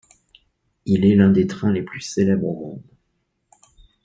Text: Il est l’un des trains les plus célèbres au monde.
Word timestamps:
Il 0.87 1.05
est 1.05 1.15
l’un 1.15 1.29
des 1.29 1.45
trains 1.45 1.71
les 1.71 1.83
plus 1.83 2.01
célèbres 2.01 2.47
au 2.47 2.59
monde. 2.59 2.81